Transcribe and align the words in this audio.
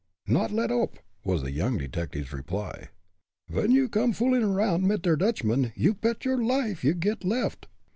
"Not 0.25 0.49
a 0.49 0.55
let 0.55 0.71
oop!" 0.71 0.97
was 1.23 1.43
the 1.43 1.51
young 1.51 1.77
detective's 1.77 2.33
reply. 2.33 2.87
"Ven 3.51 3.69
you 3.69 3.87
come 3.87 4.13
foolin' 4.13 4.41
around 4.41 4.87
mit 4.87 5.03
der 5.03 5.15
Dutchman 5.15 5.73
you 5.75 5.93
pet 5.93 6.25
your 6.25 6.43
life 6.43 6.83
you 6.83 6.95
get 6.95 7.23
left. 7.23 7.67